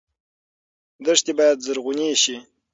[1.05, 2.35] دښتې باید زرغونې شي.